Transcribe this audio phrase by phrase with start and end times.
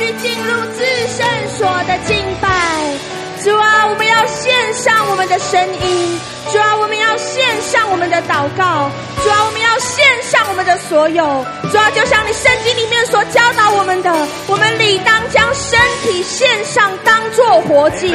[0.00, 1.26] 须进入至圣
[1.58, 2.48] 所的敬拜。
[3.44, 6.20] 主啊，我们要献上我们的声音。
[6.50, 8.90] 主啊，我们要献上我们的祷告。
[9.22, 11.44] 主啊，我们要献上我们的所有。
[11.70, 14.10] 主啊，就像你圣经里面所教导我们的，
[14.46, 18.08] 我们理当将身体献上，当作活祭，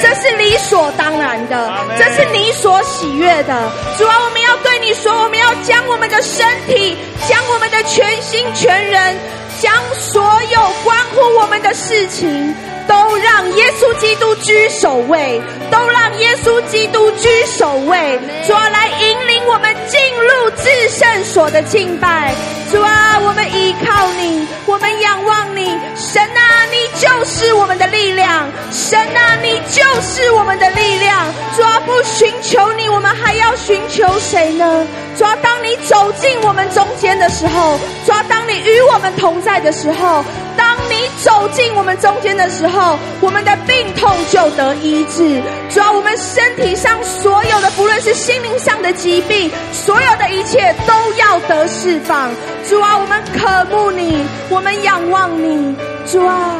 [0.00, 3.70] 这是理所当然的，这是你所喜悦的。
[3.98, 6.96] 主啊，我们要对你说，我们要将我们的身体，
[7.28, 9.18] 将我们的全心全人，
[9.60, 12.54] 将所有关乎我们的事情。
[12.88, 15.40] 都让耶稣基督居首位，
[15.72, 18.16] 都让耶稣基督居首位，
[18.46, 22.32] 主要，来引领我们进入至圣所的敬拜。
[22.70, 31.26] 主啊，我们依靠你，我们仰望你，神啊，你就是我们的力量，神啊，你就是我们的力量。
[31.56, 34.86] 主啊，不寻求你，我们还要寻求谁呢？
[35.16, 40.24] 主啊，当你走进我们中间的时候，主啊，当你与我们同在的时候，
[40.56, 45.40] 当你走进我们中间的时候，我们的病痛就得医治。
[45.70, 52.30] 主啊，我们身体上所有的，不论是心灵上的疾病，所有的一切都要得释放。
[52.68, 55.76] 主啊，我们渴慕你，我们仰望你。
[56.04, 56.58] 主啊，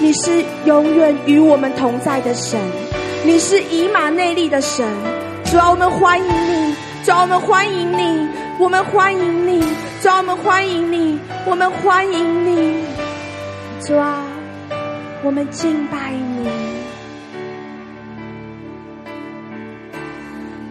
[0.00, 2.60] 你是永远与我们同在的神，
[3.24, 4.84] 你是以马内利的神。
[5.44, 6.74] 主啊，我们欢迎你。
[7.04, 9.64] 主啊，我们欢迎你，我们欢迎你，
[10.00, 12.84] 主啊，我们欢迎你，我们欢迎你，
[13.86, 14.24] 主啊，
[15.22, 16.48] 我们敬拜你。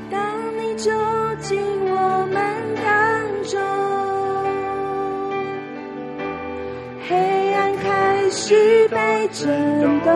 [0.09, 0.21] 当
[0.57, 0.91] 你走
[1.39, 2.41] 进我们
[2.83, 3.80] 当中，
[7.11, 10.09] 黑暗开始被震动。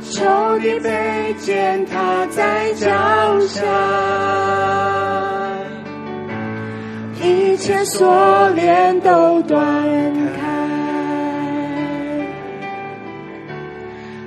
[0.00, 2.86] 仇敌被践踏在脚
[3.48, 3.64] 下，
[7.20, 9.58] 一切锁链都断
[10.36, 10.46] 开。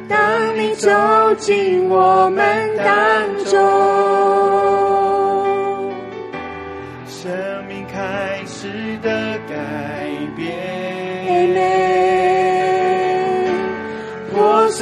[0.09, 0.17] 当
[0.58, 0.89] 你走
[1.38, 2.86] 进我们当
[3.45, 3.60] 中，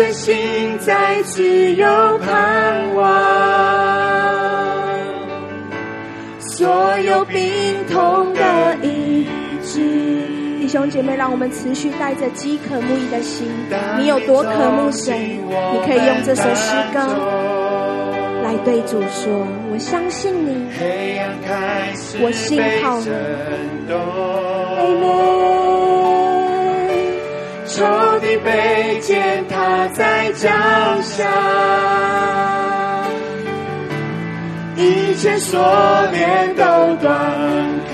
[0.01, 3.05] 破碎心在自由盼望，
[6.39, 7.37] 所有病
[7.87, 9.27] 痛的医
[9.63, 9.79] 治。
[10.59, 13.47] 弟兄姐妹，让我们持续带着饥渴慕义的心。
[13.99, 15.15] 你有多渴慕神？
[15.15, 16.99] 你可以用这首诗歌
[18.43, 20.67] 来对主说：“我相信你，
[22.23, 23.05] 我信靠你。”
[27.73, 27.85] 仇
[28.19, 30.49] 敌被践踏在脚
[31.01, 31.25] 下，
[34.75, 35.57] 一切锁
[36.11, 36.63] 链都
[36.97, 37.09] 断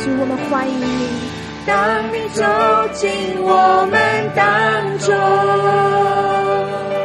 [0.00, 1.08] 主，我们欢迎你。
[1.64, 2.42] 当你走
[2.92, 3.08] 进
[3.40, 3.96] 我们
[4.34, 4.42] 当
[4.98, 5.14] 中，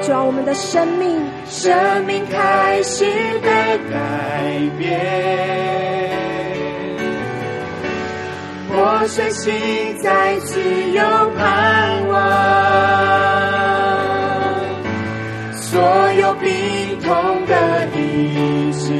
[0.02, 3.06] 主啊，我们的生命，生命开始
[3.44, 5.97] 被改变。
[8.88, 9.54] 破碎心
[10.02, 10.62] 再次
[10.92, 11.04] 有
[11.38, 12.16] 盼望，
[15.52, 15.82] 所
[16.14, 18.94] 有病痛的医治。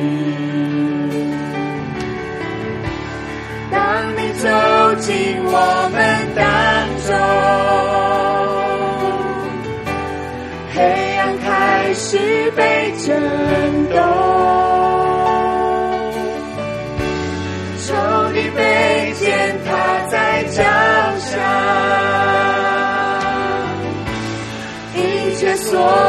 [3.72, 3.80] 当
[4.18, 4.50] 你走
[5.00, 5.98] 进我们
[6.36, 6.44] 当
[7.08, 7.16] 中，
[10.76, 10.84] 黑
[11.18, 13.08] 暗开始被震
[13.96, 14.67] 动。
[20.58, 20.64] 脚
[21.20, 21.38] 下，
[24.96, 26.07] 一切所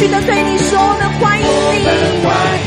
[0.00, 2.59] 去的对你说的欢迎你。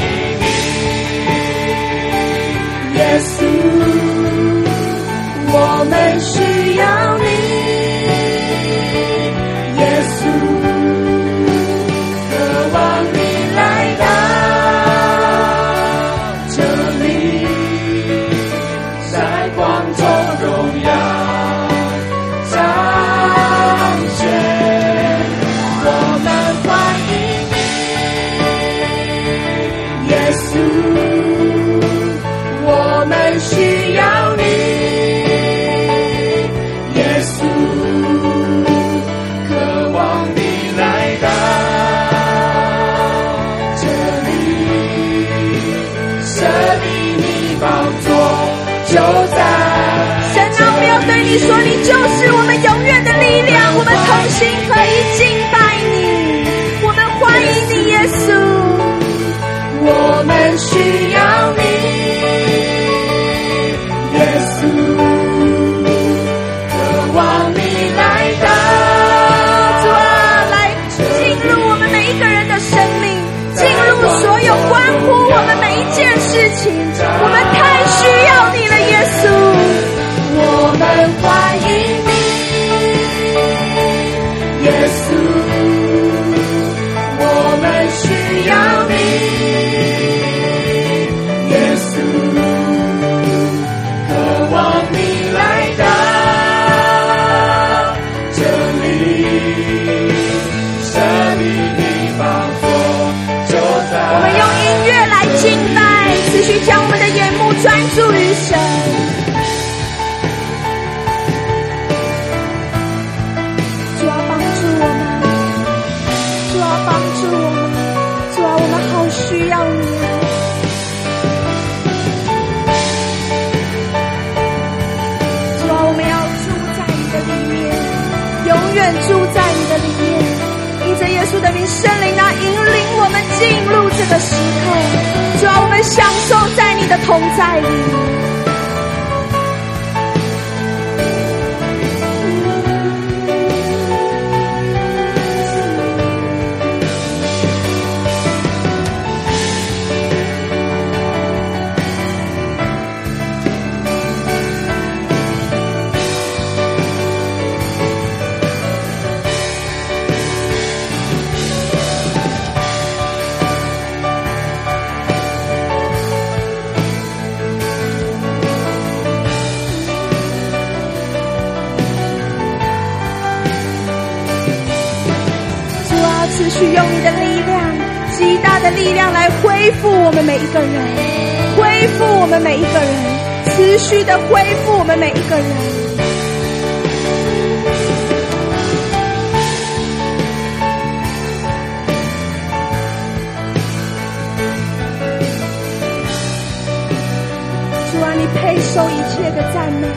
[197.93, 199.87] 主啊，你配受一切的赞美，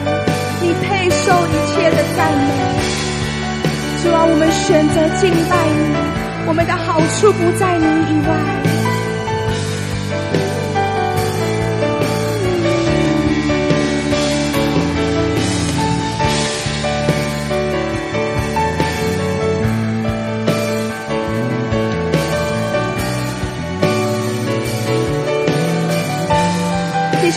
[0.61, 2.53] 你配受一切的赞美，
[4.03, 8.66] 主啊，我们选择敬拜你，我们的好处不在你以外。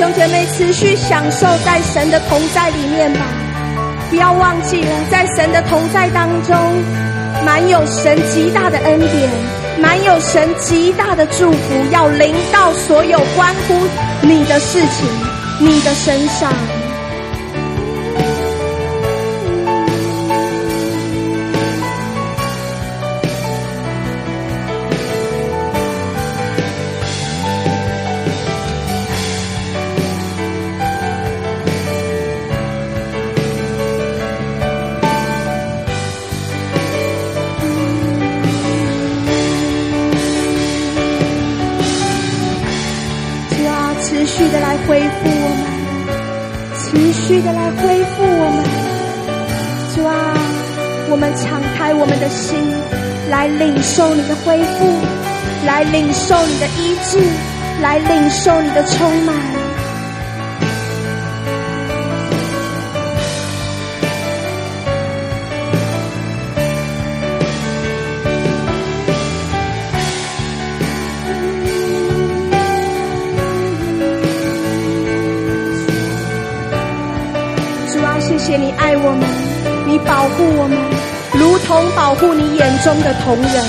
[0.00, 3.26] 同学们持续享受在神的同在里面吧。
[4.08, 6.56] 不要忘记了在神的同在当中
[7.44, 9.30] 满有神极大的恩典
[9.78, 13.74] 满有神极大的祝福要临到所有关乎
[14.22, 15.06] 你的事情
[15.60, 16.79] 你的身上。
[52.30, 52.72] 心，
[53.28, 54.86] 来领受你的恢复，
[55.66, 57.18] 来领受你的医治，
[57.82, 59.34] 来领受你的充满。
[78.22, 79.20] 谢谢你爱我们，
[79.88, 80.78] 你保护我们，
[81.70, 83.64] 同保护你眼中的同人。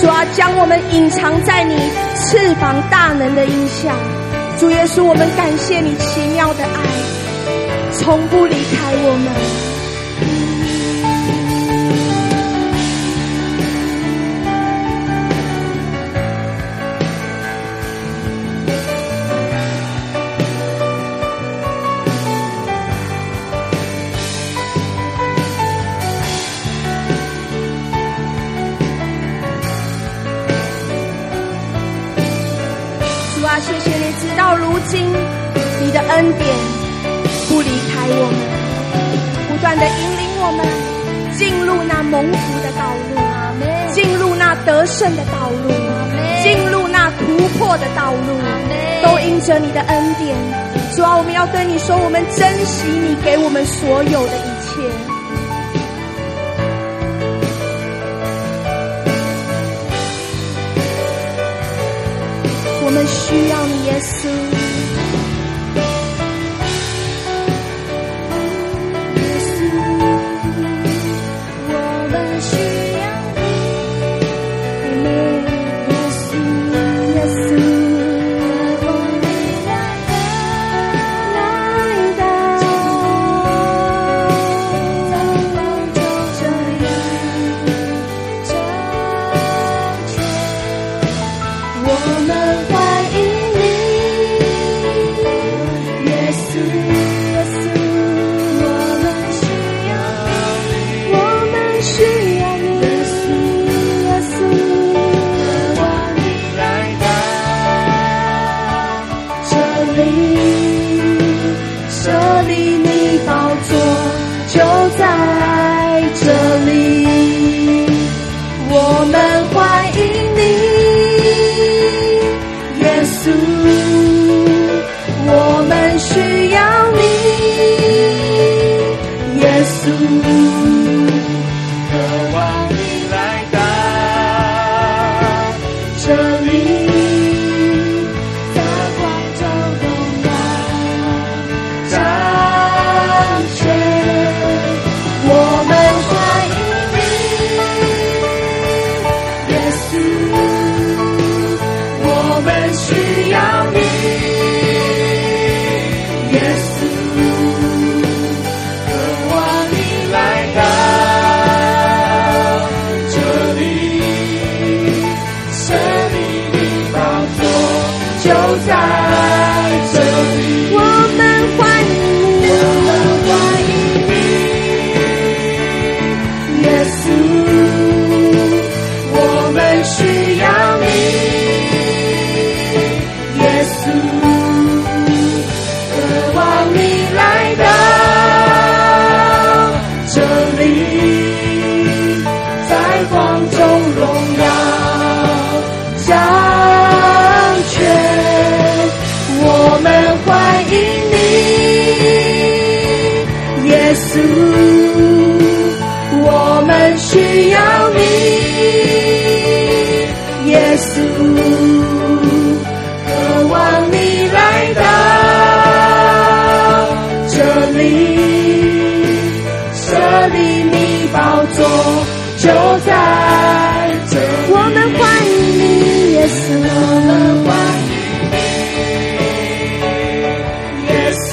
[0.00, 1.76] 主啊，将我们隐藏在你
[2.16, 3.94] 翅膀大能的荫下。
[4.58, 9.73] 主耶稣，我们感谢你奇妙的爱，从不离开我们。
[35.00, 36.46] 你的恩典
[37.48, 38.38] 不离开我们，
[39.48, 40.66] 不断的引领我们
[41.36, 43.16] 进入那蒙福的道路，
[43.92, 45.70] 进入那得胜的道路，
[46.42, 48.38] 进入那突破的道路，
[49.02, 50.36] 都因着你的恩典。
[50.94, 54.32] 主啊，我们要对你说，我们珍惜你给我们所有的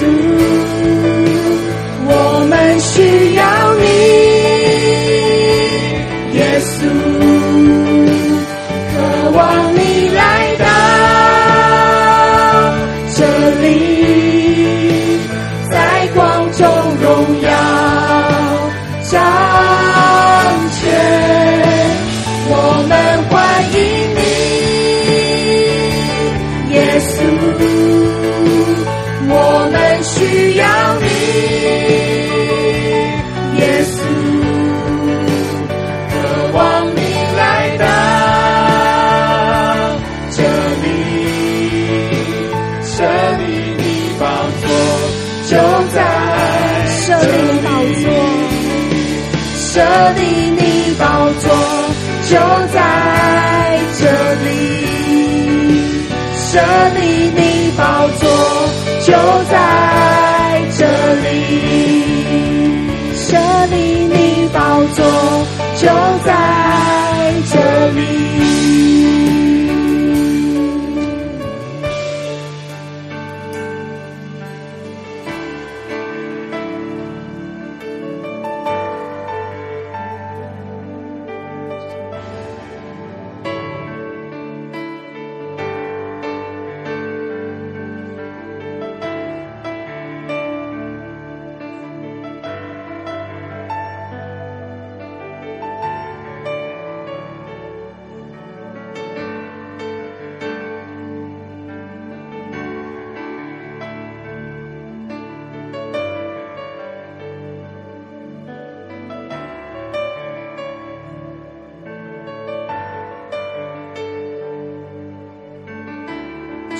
[0.01, 0.40] 迎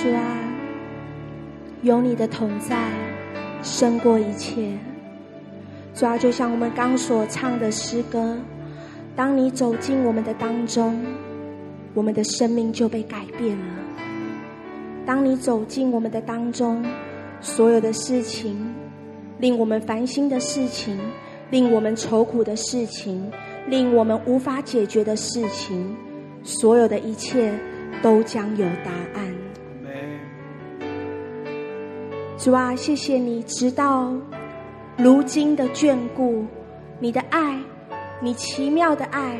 [0.02, 0.36] 主啊，
[1.82, 2.90] 有你的同在，
[3.62, 4.76] 胜过一切。
[5.94, 8.36] 主啊，就像我们刚所唱的诗歌，
[9.14, 11.00] 当你走进我们的当中，
[11.94, 13.64] 我们的生命就被改变了。
[15.06, 16.84] 当你走进我们的当中，
[17.40, 18.74] 所有的事情，
[19.38, 20.98] 令我们烦心的事情，
[21.48, 23.30] 令我们愁苦的事情，
[23.68, 25.94] 令我们无法解决的事情，
[26.42, 27.54] 所有的一切
[28.02, 29.41] 都将有答案。
[32.42, 34.12] 主啊，谢谢你，直到
[34.98, 36.44] 如今的眷顾，
[36.98, 37.56] 你的爱，
[38.20, 39.38] 你奇妙的爱，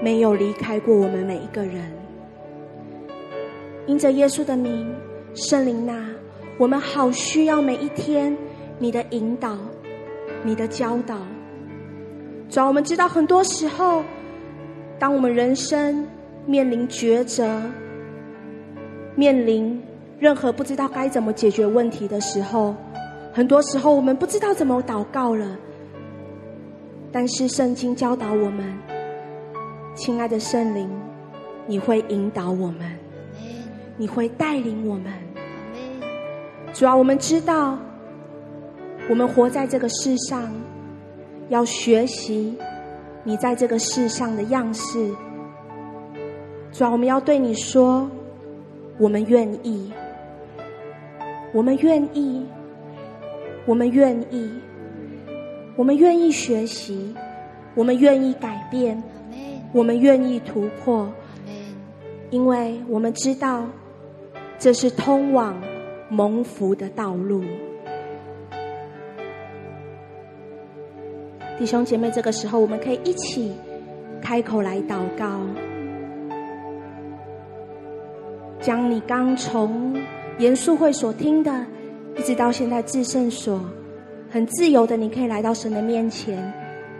[0.00, 1.92] 没有离开过我们每一个人。
[3.86, 4.90] 因着耶稣的名，
[5.34, 6.06] 圣灵呐，
[6.56, 8.34] 我们好需要每一天
[8.78, 9.58] 你的引导，
[10.42, 11.18] 你的教导。
[12.48, 14.02] 主啊，我们知道很多时候，
[14.98, 16.06] 当我们人生
[16.46, 17.60] 面临抉择，
[19.14, 19.81] 面临。
[20.22, 22.76] 任何不知道该怎么解决问题的时候，
[23.32, 25.58] 很多时候我们不知道怎么祷告了。
[27.10, 28.72] 但是圣经教导我们，
[29.96, 30.88] 亲爱的圣灵，
[31.66, 32.88] 你会引导我们，
[33.96, 35.12] 你会带领我们。
[36.72, 37.76] 主要，我们知道，
[39.10, 40.54] 我们活在这个世上，
[41.48, 42.56] 要学习
[43.24, 45.10] 你在这个世上的样式。
[46.70, 48.08] 主要，我们要对你说，
[48.98, 49.92] 我们愿意。
[51.54, 52.46] 我们愿意，
[53.66, 54.50] 我们愿意，
[55.76, 57.14] 我们愿意学习，
[57.74, 59.02] 我们愿意改变，
[59.72, 61.06] 我们愿意突破，
[62.30, 63.66] 因为我们知道
[64.58, 65.54] 这是通往
[66.08, 67.44] 蒙福的道路。
[71.58, 73.52] 弟兄姐妹，这个时候我们可以一起
[74.22, 75.40] 开口来祷告，
[78.58, 79.94] 将你刚从。
[80.42, 81.64] 严肃会所听的，
[82.18, 83.60] 一直到现在至圣所，
[84.28, 86.52] 很自由的，你可以来到神的面前，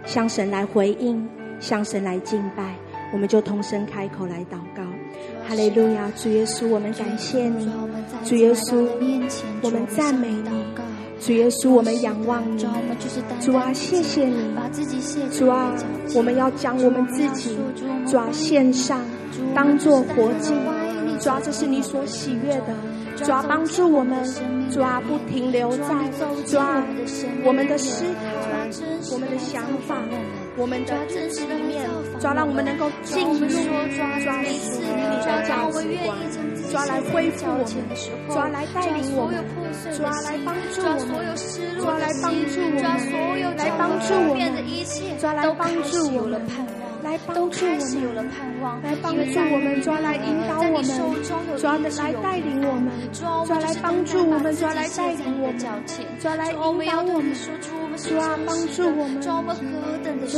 [0.05, 1.27] 向神来回应，
[1.59, 2.73] 向神来敬拜，
[3.11, 4.81] 我们就同声开口来祷告。
[5.45, 7.69] 哈利路亚，主耶稣，我们感谢你，
[8.23, 8.87] 主耶稣，
[9.61, 10.49] 我们赞美你，
[11.19, 12.65] 主耶稣，我们仰望你，
[13.41, 14.55] 主啊，谢谢你，
[15.37, 15.69] 主啊，
[16.15, 17.57] 我们要将我们自己，
[18.07, 19.01] 主啊，献上，
[19.53, 20.53] 当做活祭，
[21.19, 22.92] 主啊，这是你所喜悦的。
[23.17, 24.19] 主啊，帮助我们，
[24.71, 25.93] 主啊，不停留在
[26.45, 26.83] 主啊，
[27.45, 28.19] 我们的思考，
[29.13, 29.97] 我们的想法，
[30.57, 31.87] 我们的真实里面，
[32.19, 34.07] 主啊让我们能够进入，主要
[34.41, 34.87] 每次你
[35.23, 36.17] 的价值观，
[36.69, 37.67] 主要来恢复我们，
[38.27, 39.45] 主要来带领我们，
[39.95, 41.15] 主要来帮助我们，
[41.77, 44.41] 主要来帮助我们，来帮助我们，
[45.19, 46.82] 主要来帮助我们。
[47.03, 48.31] 来帮助我们，
[48.81, 50.87] 来帮助我们，主要来引导我们，
[51.57, 51.89] 主要来
[52.23, 55.59] 带领我们，主要来帮助我们，主要来带领我们，
[56.19, 57.35] 主要来引导我们，
[57.97, 59.27] 主要帮助我们，主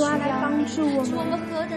[0.02, 1.14] 要来帮助我们，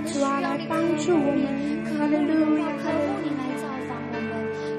[0.07, 1.45] 主要来帮助我们，
[1.85, 3.53] 哈利路亚，哈利路亚，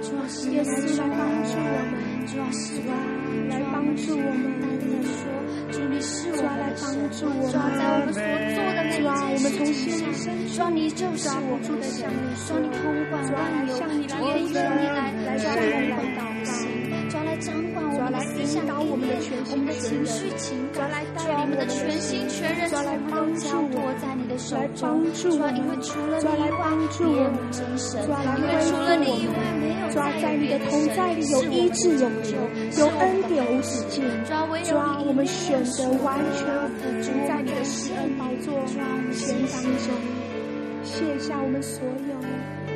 [0.01, 1.93] 主啊，耶稣来帮助我们，
[2.25, 2.43] 主啊，
[3.49, 4.57] 来帮助我们。
[5.71, 8.17] 主，你是我来帮助我们，在我们所
[8.55, 10.13] 做的每一件事情
[10.47, 11.59] 上，主，你就是我。
[11.61, 12.09] 们的神，
[12.47, 13.85] 主，你通管万有，主，
[14.25, 16.28] 愿意你来来掌管我们
[17.09, 19.19] 的心，主，来掌管我们的思想意念，
[19.51, 23.45] 我们的情绪情感，主，我们的全心全人，主，来帮助
[23.75, 32.39] 我，在你的手中，主，因为除了你以外，别无真神，因为除了你以外，没有主，在你的同在里有医治，有救，
[32.79, 34.33] 有恩典无止境，主，
[35.05, 35.49] 我们选。
[35.59, 36.45] 选择完全
[36.77, 38.53] 服从在你的施恩宝座
[39.11, 39.91] 前当中，
[40.83, 42.68] 卸下我们所有。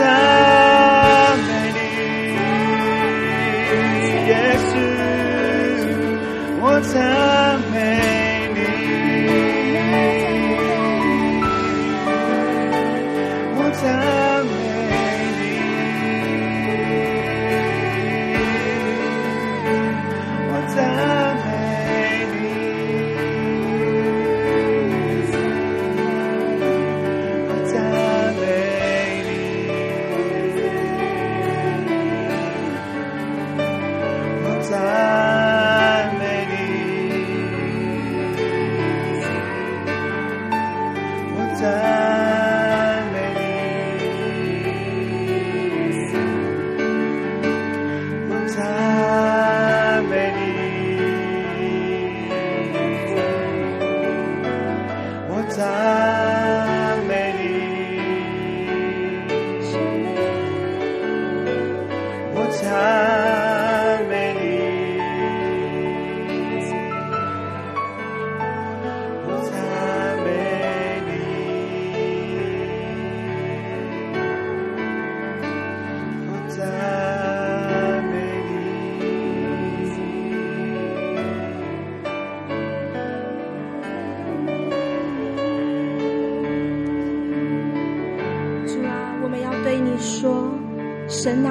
[0.00, 0.29] time.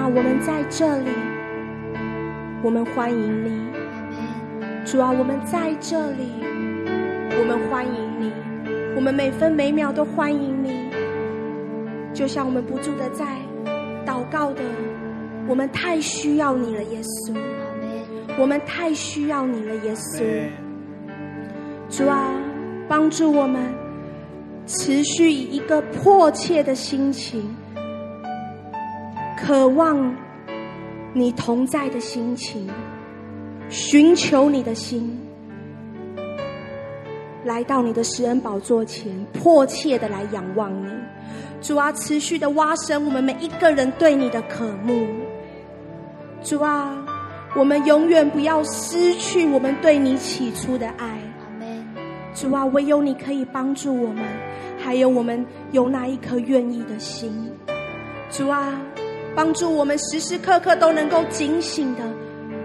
[0.09, 1.11] 啊，我们在这里，
[2.63, 3.71] 我们欢迎你。
[4.83, 6.33] 主啊，我们在这里，
[7.39, 8.31] 我们欢迎你。
[8.95, 10.89] 我们每分每秒都欢迎你。
[12.13, 13.37] 就像我们不住的在
[14.05, 14.61] 祷告的，
[15.47, 17.35] 我们太需要你了，耶稣。
[18.39, 20.23] 我们太需要你了，耶稣。
[21.89, 22.31] 主啊，
[22.87, 23.61] 帮助我们
[24.65, 27.55] 持续以一个迫切的心情。”
[29.49, 30.15] 渴望
[31.11, 32.69] 你同在的心情，
[33.67, 35.19] 寻求你的心，
[37.43, 40.91] 来到你的施恩宝座前，迫切的来仰望你。
[41.63, 45.07] 主啊，持续的挖深我们每一个人对你的渴慕。
[46.43, 46.95] 主啊，
[47.55, 51.19] 我们永远不要失去我们对你起初的爱。
[52.35, 54.23] 主啊，唯有你可以帮助我们，
[54.77, 57.51] 还有我们有那一颗愿意的心。
[58.29, 58.79] 主啊。
[59.39, 62.01] 帮助我们时时刻刻都能够警醒的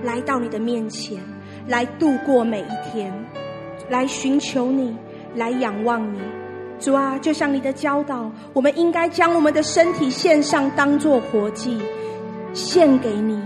[0.03, 1.23] 来到你的面前，
[1.69, 3.15] 来度过每一天，
[3.89, 4.93] 来寻求你，
[5.37, 6.19] 来仰望你。
[6.81, 11.79] 主啊，就像你的教导，我们应该将我们的身体献上，当作活祭，
[12.53, 13.41] 献给你，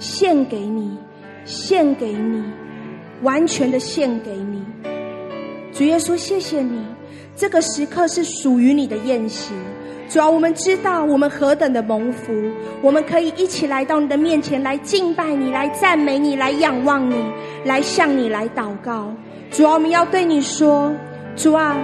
[0.00, 0.98] 献给你，
[1.44, 2.42] 献给你，
[3.22, 4.60] 完全的献给你。
[5.72, 6.84] 主耶稣，谢谢你，
[7.36, 9.52] 这个时刻是属于你的宴席。
[10.10, 12.32] 主要我们知道我们何等的蒙福，
[12.82, 17.14] 我们可以一起来到你的面前来敬拜你，来赞美你，来仰望你，
[17.64, 19.14] 来向你来祷告。
[19.52, 20.92] 主啊，我们要对你说，
[21.36, 21.76] 主啊，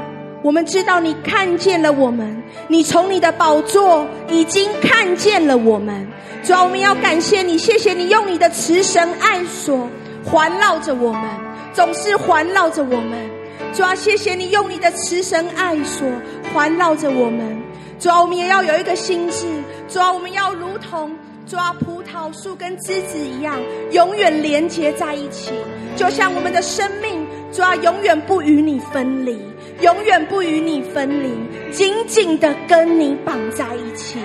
[0.43, 6.05] 我们知道你看见了我们，你从你的宝座已经看见了我们。
[6.43, 9.89] 主啊，我们要感谢你，谢谢你用你的慈神爱所
[10.25, 11.23] 环绕着我们，
[11.73, 13.31] 总是环绕着我们。
[13.73, 16.09] 主啊，谢谢你用你的慈神爱所
[16.53, 17.57] 环绕着我们。
[17.99, 19.47] 主啊，我们也要有一个心智。
[19.89, 21.11] 主啊，我们要如同
[21.47, 23.59] 主啊葡萄树跟枝子一样，
[23.93, 25.53] 永远连接在一起，
[25.97, 29.41] 就像我们的生命，主啊，永远不与你分离，
[29.81, 31.33] 永远不与你分离，
[31.73, 34.19] 紧紧的跟你绑在一起，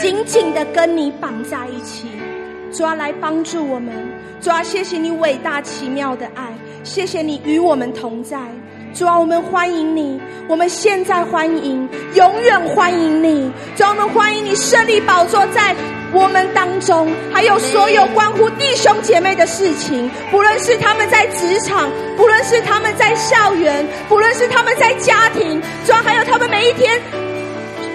[0.00, 2.08] 紧紧的跟你绑在一起。
[2.72, 3.94] 主啊，来帮助我们。
[4.40, 8.38] 主啊，谢谢你伟大奇妙的爱，谢谢你与我们同在。
[8.94, 13.50] 主啊，我们欢迎你，我们现在欢迎，永远欢迎你。
[13.76, 15.74] 主啊，我们欢迎你设立宝座在
[16.12, 27.00] 我们当中，还有所有关乎弟兄姐妹的事情，不论是他们在职场，不论是他们在校园，不论是他们在家庭，主啊，还有他们每一天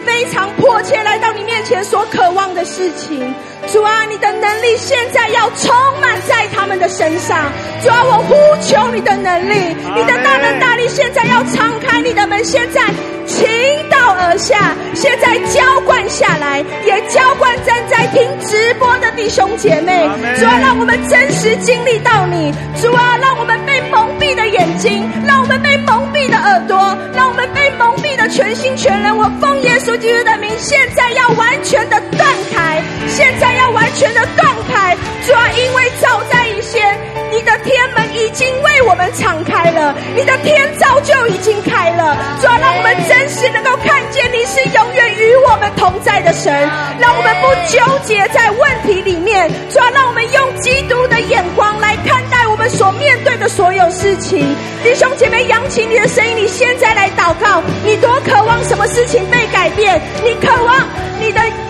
[0.06, 3.34] 非常迫切来到你面前所渴望的事情。
[3.72, 7.52] 主啊，你的能力现在要充满在他们的身上。
[7.84, 12.82] 主啊，我呼求你的能力，你的大能大力现在要敞开你的门，现在
[13.28, 13.48] 倾
[13.90, 20.10] 倒而下，现在浇灌下来，也浇灌正在听直播的弟兄姐妹。
[20.40, 22.52] 主啊，让我们真实经历到你。
[22.82, 29.16] 主啊，让我们被蒙的眼睛，让我们被蒙蔽的耳朵，让我们被蒙蔽的全心全人。
[29.16, 33.50] 我奉耶稣基督的名，现在要完全的断开，现在。
[33.60, 34.96] 要完全的断开，
[35.28, 36.98] 主啊，因为早在以前，
[37.30, 42.16] 你的天门已经为我们敞开了，你的天早就已经开了。
[42.40, 46.54] 主啊，让我们真实能够看见你是永远与我们同在的神，
[47.00, 49.52] 让我们不纠结在问题里面。
[49.70, 52.39] 主啊，让我们用基督的眼光来看待
[52.70, 54.56] 所面对的所有事情。
[54.84, 60.02] 弟兄姐妹，扬起你的声音，你现在来祷告，你多渴望什么事情被改变？
[60.24, 60.88] 你渴望
[61.20, 61.69] 你的。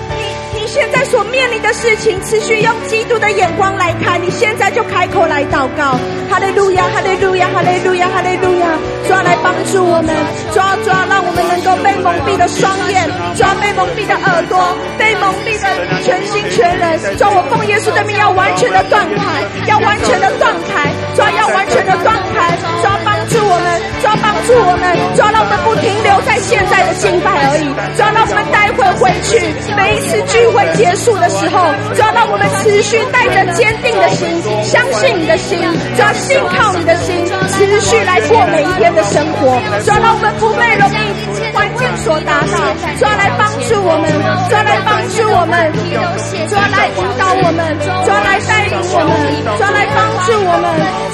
[0.72, 4.22] 现在所面临的事情，持续用基督的眼光来看。
[4.22, 5.98] 你现在就开口来祷告，
[6.30, 8.68] 哈利路亚，哈利路亚，哈利路亚，哈利路亚！
[9.08, 10.14] 主啊，来帮助我们，
[10.54, 14.62] 主啊，主啊，让我们能够被蒙蔽的双眼，主啊，被蒙蔽的耳朵，
[15.02, 15.66] 被蒙蔽的
[16.06, 17.18] 全心全人。
[17.18, 24.84] 主啊，我奉耶稣的名，要完全的断开，要完全的断开，主啊，要完全的断开，主啊，帮助我们，主啊，帮助我们，
[25.16, 29.40] 主啊，让我们不停留在现在的敬拜而已，主啊，让我们待会回去，
[29.78, 30.66] 每一次聚会。
[30.80, 31.60] 结束的时候，
[31.94, 34.26] 就要让我们持续带着坚定的心，
[34.64, 35.60] 相信你的心，
[35.98, 39.60] 就要信靠你的心，持续来过每一天的生活。
[39.84, 41.02] 就要让我们不被容易
[41.52, 42.58] 环境所打倒，
[42.96, 44.08] 就要来帮助我们，
[44.48, 45.68] 就要来帮助我们，
[46.48, 47.60] 就要来引导我们，
[48.06, 49.12] 就要来带领我们，
[49.58, 50.66] 就要来帮助我们，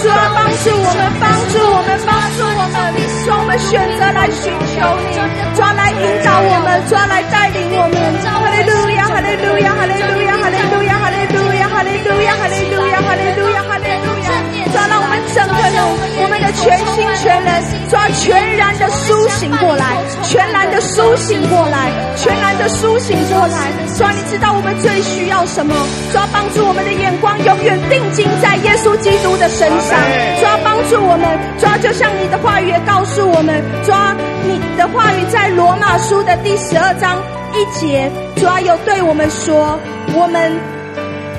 [0.03, 2.93] 就要帮助我们，帮助我们，我们，
[3.25, 5.17] 就我们选择来寻求你，
[5.55, 7.95] 抓来引导我们，抓来带领我们。
[8.25, 9.57] 哈利路亚，哈利路。
[9.59, 14.29] 亚，哈利路亚，哈利路亚，哈利路亚，哈利路亚，哈利路亚，哈利路亚，哈利路亚！
[14.71, 15.83] 主啊，让我们整个人，
[16.23, 23.67] 我们的全心全人，主啊，全然的苏醒过来，全然的苏醒过来，全然的苏醒过来。
[23.97, 25.75] 主啊，你知道我们最需要什么？
[26.13, 29.99] 主啊，帮助我们的眼光永远定睛在耶稣基督的身上。
[30.39, 31.27] 主啊，帮助我们。
[31.59, 34.15] 主啊，就像你的话语也告诉我们，主啊，
[34.47, 37.19] 你的话语在罗马书的第十二章
[37.51, 39.77] 一节，主啊，有对我们说，
[40.15, 40.57] 我们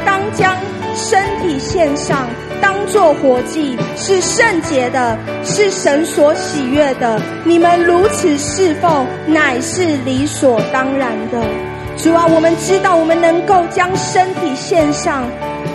[0.04, 0.54] 当将
[0.94, 2.28] 身体献上。
[2.60, 7.20] 当做活祭，是圣洁的，是神所喜悦的。
[7.44, 11.40] 你们如此侍奉，乃是理所当然的。
[11.96, 15.24] 主啊，我们知道，我们能够将身体献上，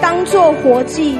[0.01, 1.19] 当做活祭，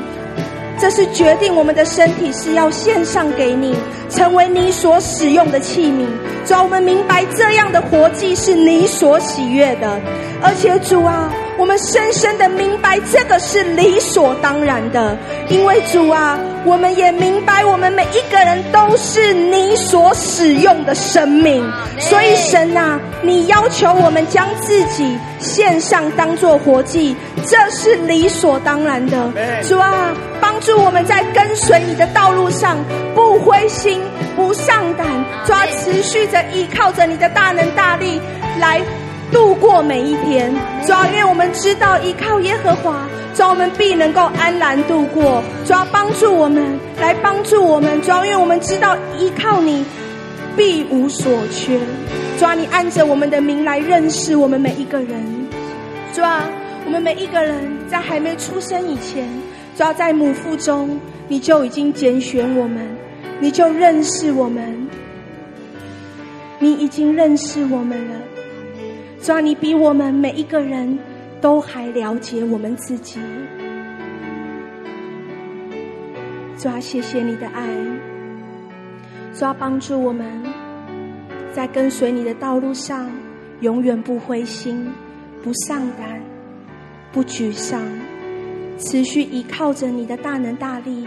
[0.81, 3.75] 这是决定我们的身体是要献上给你，
[4.09, 6.07] 成为你所使用的器皿。
[6.43, 9.87] 主啊，我们明白这样的活祭是你所喜悦的，
[10.41, 11.31] 而且主啊。
[11.57, 15.15] 我们深深的明白，这个是理所当然的，
[15.47, 21.63] 因为主啊，我们也明白，我们每一个人都是你所使用的生命，
[21.99, 27.15] 所以神啊，你要求我们将自己献上，当做活祭，
[27.47, 29.31] 这是理所当然的。
[29.63, 32.77] 主啊，帮助我们在跟随你的道路上
[33.13, 34.01] 不灰心、
[34.35, 35.07] 不上胆，
[35.45, 38.19] 主啊，持续着依靠着你的大能大力
[38.59, 38.81] 来。
[39.31, 40.53] 度过每一天，
[40.85, 45.41] 主要因为我们知道依靠耶和华，主要我们必能够安然度过。
[45.65, 48.01] 主要帮助我们，来帮助我们。
[48.01, 49.85] 主要因为我们知道依靠你，
[50.57, 51.79] 必无所缺。
[52.37, 55.47] 主要你按着我们的名来认识我们每一个人。
[56.13, 56.41] 主要
[56.85, 59.27] 我们每一个人在还没出生以前，
[59.75, 62.85] 主要在母腹中，你就已经拣选我们，
[63.39, 64.87] 你就认识我们，
[66.59, 68.15] 你已经认识我们了。
[69.21, 70.97] 主要，你比我们每一个人
[71.39, 73.19] 都还了解我们自己。
[76.57, 77.67] 主要，谢谢你的爱。
[79.33, 80.25] 主要，帮助我们
[81.53, 83.09] 在跟随你的道路上，
[83.61, 84.91] 永远不灰心、
[85.43, 86.21] 不丧胆、
[87.11, 87.81] 不沮丧，
[88.77, 91.05] 持续依靠着你的大能大力，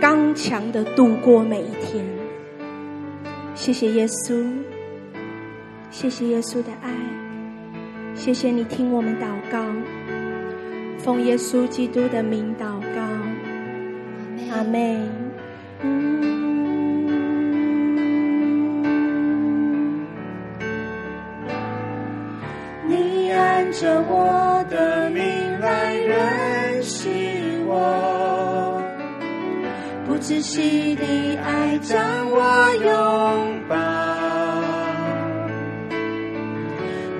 [0.00, 2.04] 刚强的度过每一天。
[3.54, 4.46] 谢谢耶稣，
[5.90, 6.90] 谢谢耶稣的爱。
[8.14, 9.64] 谢谢你听我们祷告，
[10.98, 13.00] 奉耶稣基督的名祷告，
[14.54, 15.00] 阿妹。
[22.86, 24.43] 你按着我
[30.34, 31.04] 不止息的
[31.44, 33.76] 爱将我拥抱。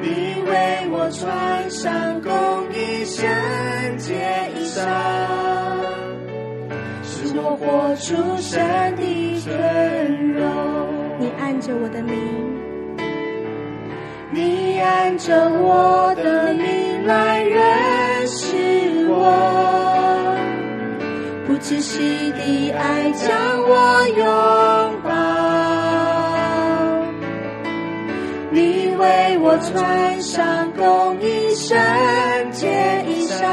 [0.03, 2.33] 你为我穿上公
[2.73, 3.25] 义圣
[3.99, 4.15] 洁
[4.57, 4.81] 衣裳，
[7.05, 10.43] 使我活出神的尊荣。
[11.21, 12.19] 你按着我的名，
[14.33, 17.63] 你按着我的名来认
[21.65, 24.23] 不止息的爱将我拥
[25.03, 25.09] 抱，
[28.51, 30.21] 你为我穿。
[30.21, 31.75] 上公义圣
[32.51, 32.67] 洁
[33.07, 33.47] 衣裳，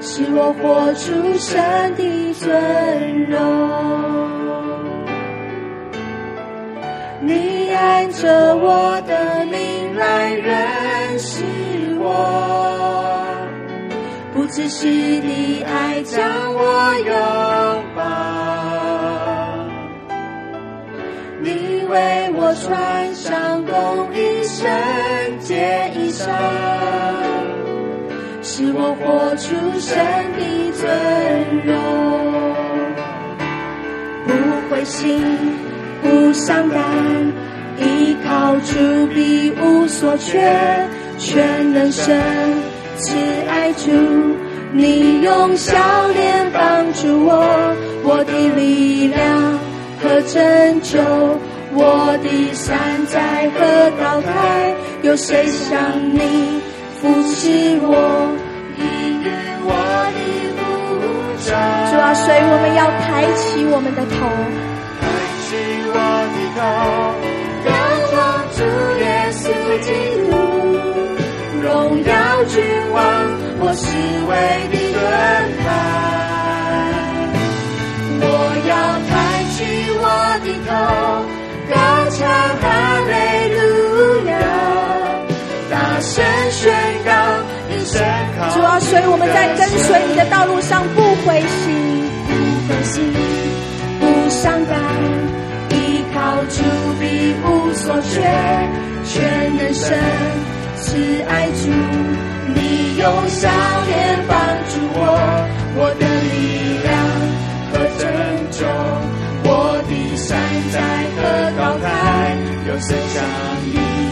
[0.00, 3.38] 使我活出神的尊荣。
[7.20, 11.44] 你按着我的名来认识
[12.00, 12.69] 我，
[14.50, 16.20] 不止息的爱将
[16.52, 17.14] 我拥
[17.94, 18.02] 抱，
[21.40, 24.42] 你为我穿上公义。
[24.42, 24.68] 圣
[25.38, 26.26] 洁衣裳，
[28.42, 29.96] 使我活出神
[30.34, 30.82] 的尊
[31.64, 31.72] 荣。
[34.26, 34.32] 不
[34.68, 35.22] 灰心，
[36.02, 36.82] 不丧胆，
[37.78, 40.40] 依靠主必无所缺。
[41.18, 42.20] 全能神
[43.00, 43.16] 慈
[43.48, 43.90] 爱主，
[44.72, 45.74] 你用笑
[46.08, 47.74] 脸帮助我，
[48.04, 49.58] 我的力量
[50.02, 51.00] 和拯救。
[51.72, 53.58] 我的山寨和
[54.02, 55.78] 高台，有谁像
[56.12, 56.60] 你
[57.00, 58.28] 扶持我，
[58.76, 58.82] 应
[59.22, 59.30] 允
[59.62, 59.70] 我
[60.12, 60.18] 的？
[61.46, 61.54] 主
[61.96, 64.26] 啊，所以我们要抬起我们的头，
[65.00, 65.06] 抬
[65.46, 65.48] 起
[65.86, 65.94] 我
[66.34, 66.60] 的头，
[88.80, 91.70] 所以我们在跟随你的道路上不灰心，
[92.26, 92.30] 不
[92.66, 93.12] 灰心，
[94.00, 94.74] 不伤感，
[95.70, 96.58] 依靠主
[96.98, 98.20] 必无所缺，
[99.04, 99.96] 全能神
[100.82, 101.70] 是爱主，
[102.54, 103.48] 你用笑
[103.86, 104.36] 脸帮
[104.68, 104.98] 助我，
[105.76, 106.34] 我的力
[106.82, 106.90] 量
[107.70, 108.02] 和拯
[108.50, 108.66] 救，
[109.44, 109.48] 我
[109.86, 110.26] 的山
[110.72, 110.76] 寨
[111.14, 111.20] 和
[111.56, 111.86] 高台，
[112.66, 113.22] 有谁像
[113.66, 114.09] 你扶持我？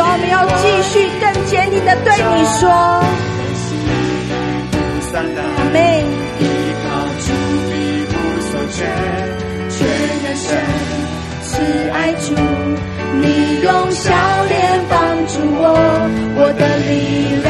[0.00, 2.64] 主，我们要继续更坚定的对你说，
[5.12, 5.20] 阿
[5.72, 5.76] 门。
[6.40, 6.42] 依
[6.80, 6.88] 靠
[7.20, 7.26] 主
[7.68, 7.70] 必
[8.08, 8.14] 无
[8.48, 8.76] 所缺，
[9.68, 9.76] 全
[10.22, 10.46] 能神
[11.44, 11.50] 慈
[11.92, 12.32] 爱主，
[13.20, 14.08] 你用笑
[14.48, 14.50] 脸
[14.88, 14.96] 帮
[15.26, 15.62] 助我，
[16.36, 16.90] 我的力
[17.44, 17.48] 量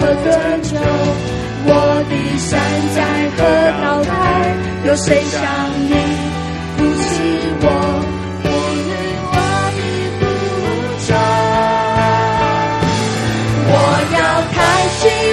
[0.00, 0.28] 和拯
[0.62, 0.74] 救，
[1.66, 1.68] 我
[2.10, 2.50] 的山
[2.96, 2.98] 寨
[3.36, 3.38] 和
[3.80, 4.10] 高台，
[4.86, 5.38] 有谁像
[5.86, 5.94] 你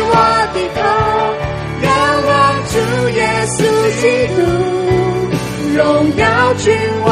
[0.09, 0.13] 我
[0.53, 0.79] 低头
[1.81, 1.85] 让
[2.23, 2.29] 我
[2.71, 2.75] 主
[3.09, 3.19] 耶
[3.55, 3.57] 稣
[4.01, 4.03] 基
[4.35, 4.37] 督
[5.75, 5.81] 荣
[6.15, 6.23] 耀
[6.55, 6.65] 君
[7.03, 7.09] 王，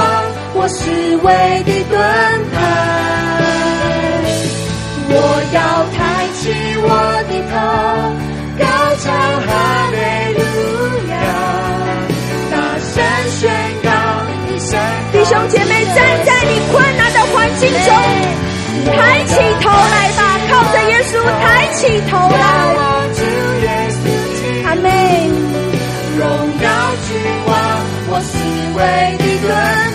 [0.56, 0.80] 我是
[1.18, 1.28] 唯
[1.64, 1.94] 的盾
[2.52, 2.54] 牌。
[5.08, 5.14] 我
[5.54, 5.58] 要
[5.94, 5.98] 抬
[6.34, 6.42] 起
[6.82, 6.88] 我
[7.30, 7.54] 的头，
[8.58, 8.64] 高
[9.00, 9.06] 唱
[9.46, 9.50] 哈
[9.92, 9.96] 利
[10.34, 10.40] 路
[11.12, 11.14] 亚，
[12.52, 12.94] 大声
[13.30, 13.42] 宣
[13.84, 13.88] 告
[14.50, 14.70] 你神。
[15.12, 17.88] 弟兄姐妹，站在你困难的环境中，
[18.96, 20.05] 抬起头来，
[21.26, 22.96] 我抬起头来。
[24.64, 24.90] 喊美
[26.18, 26.70] 荣耀
[27.06, 27.10] 之
[27.46, 27.52] 王
[28.08, 28.34] 我是
[28.78, 28.80] 为
[29.20, 29.95] 你而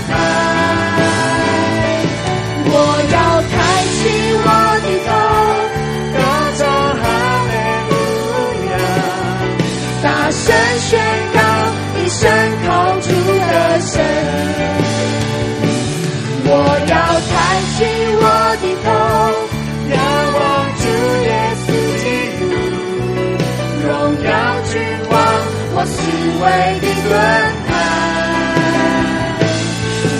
[26.40, 26.44] 为
[26.80, 27.12] 你盾
[27.68, 27.70] 牌，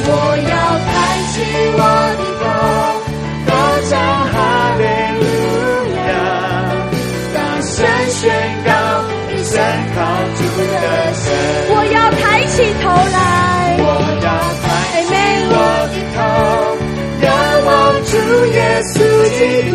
[0.07, 0.53] 我要
[0.87, 0.89] 抬
[1.33, 1.35] 起
[1.73, 1.81] 我
[2.21, 2.45] 的头，
[3.47, 3.51] 高
[3.89, 3.93] 唱
[4.31, 4.35] 哈
[4.77, 4.83] 利
[5.17, 5.23] 路
[5.97, 6.13] 亚，
[7.33, 7.73] 大声
[8.11, 8.21] 宣
[8.67, 8.69] 告，
[9.33, 9.53] 一生
[9.95, 9.99] 靠
[10.37, 10.77] 主的
[11.15, 11.25] 神。
[11.73, 13.19] 我要抬起头来，
[13.79, 13.83] 我
[14.21, 14.29] 要
[14.61, 14.65] 抬
[15.03, 15.11] 起，抬起
[15.49, 15.55] 我
[15.91, 16.19] 的头，
[17.23, 17.25] 让
[17.65, 17.69] 我
[18.05, 18.13] 主
[18.53, 18.59] 耶
[18.93, 18.95] 稣
[19.39, 19.41] 基
[19.71, 19.75] 督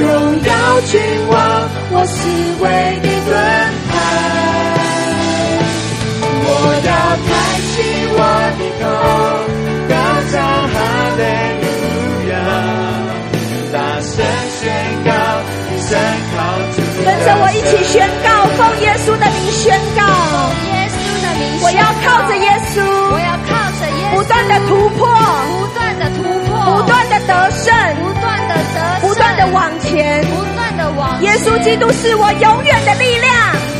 [0.00, 0.06] 荣
[0.44, 0.48] 耀
[0.86, 0.92] 君
[1.28, 1.34] 王，
[1.90, 2.18] 我是
[2.62, 2.64] 为
[3.02, 3.19] 你。
[17.24, 20.00] 着我一起宣告，奉耶稣的名宣告。
[20.70, 22.80] 耶稣的名，我要靠着耶稣，
[23.12, 25.06] 我要靠着耶稣，不断的突破，
[25.58, 31.28] 不断的突破，不断的得胜，不断的得胜，不断的往前，不断的往前。
[31.28, 33.30] 耶稣基督是我永远的力量，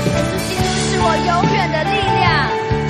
[0.04, 2.28] 耶稣基督是我永远的力量，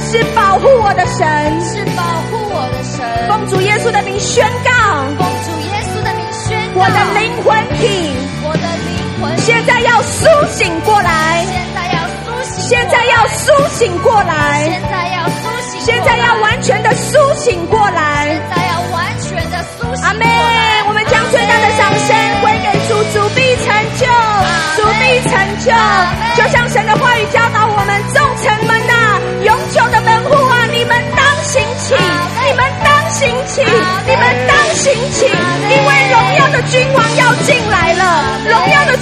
[0.03, 1.27] 是保护我的神，
[1.63, 3.07] 是保护我的神。
[3.29, 4.71] 奉主耶稣的名宣告，
[5.17, 8.11] 奉主耶稣的名宣告，我的灵魂体，
[9.41, 20.05] 现在要苏醒过来，现在要苏醒，现在要苏醒过来，现在要苏醒，现在要完全的苏醒过来，现在要完全的苏醒。
[20.05, 20.27] 阿妹！
[20.89, 22.09] 我们将最大的掌声
[22.43, 24.05] 归给主，主必成就，
[24.77, 25.33] 主必成
[25.65, 25.73] 就，
[26.37, 28.93] 就像神的话语教导我们，众臣们呐，
[29.45, 31.95] 永久的门户啊，你们当行起，
[32.45, 33.65] 你们当行起，
[34.07, 37.70] 你们当行起，因为荣耀的君王要进来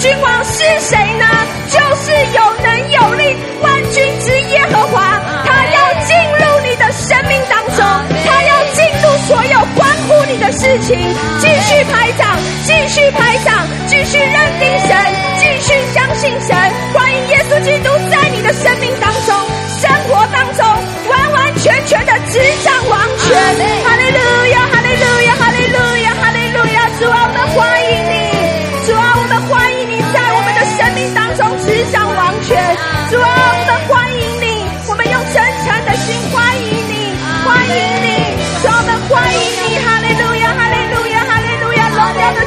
[0.00, 1.26] 君王是谁呢？
[1.68, 7.84] 就是有能有力，万军之耶和华，他要进入你的生命当中，
[8.24, 10.96] 他要进入所有关乎你的事情，
[11.40, 14.96] 继续拍掌，继续拍掌，继续认定神，
[15.40, 16.56] 继续相信神，
[16.94, 18.90] 欢迎耶稣基督在你的生命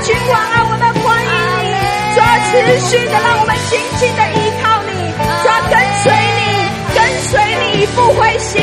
[0.04, 1.30] 君王啊，我们欢迎
[1.62, 1.70] 你，
[2.16, 2.52] 主啊，持
[2.89, 6.41] 续的让我们紧紧的依靠你，主啊，跟随你，
[6.97, 6.97] 跟
[7.30, 8.58] 随你，不灰心，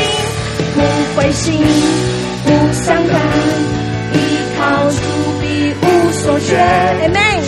[0.75, 0.83] 不
[1.15, 1.63] 灰心，
[2.43, 2.47] 不
[2.83, 3.15] 伤感，
[4.13, 4.17] 依
[4.59, 4.99] 靠主
[5.39, 6.59] 必无所缺。
[7.07, 7.39] Amen。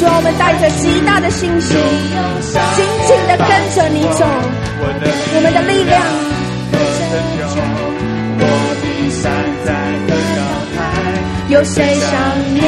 [0.00, 1.78] 主啊，我们带着极大的信心，
[2.74, 4.26] 紧紧的跟着你走，
[4.82, 6.02] 我们的力量。
[11.48, 12.10] 有谁像
[12.54, 12.60] 你？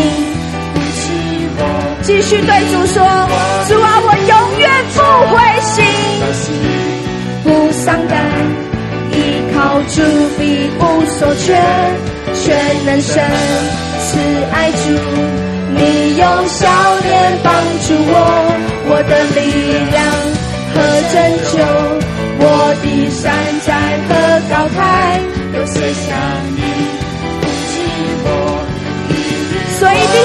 [2.03, 3.03] 继续对主说：
[3.69, 4.99] 主啊，我永远不
[5.35, 5.85] 灰心，
[7.43, 8.17] 不丧胆，
[9.13, 9.15] 依
[9.55, 10.03] 靠主。
[11.19, 11.47] 所缺，
[12.33, 12.57] 全
[12.87, 13.13] 能神
[13.99, 14.19] 慈
[14.53, 14.79] 爱主，
[15.75, 16.69] 你用笑
[17.03, 17.53] 脸帮
[17.83, 18.15] 助，我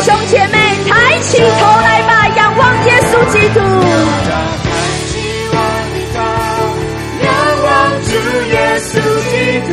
[0.04, 1.44] 兄姐妹，抬起头
[1.82, 3.60] 来吧，仰望耶稣基督。
[3.64, 3.64] 我
[4.30, 4.68] 要抬
[5.08, 5.12] 起
[5.50, 5.56] 我
[5.94, 6.20] 的头，
[7.24, 7.28] 仰
[7.64, 7.68] 望
[8.04, 8.12] 主
[8.52, 8.92] 耶稣
[9.32, 9.34] 基
[9.70, 9.72] 督，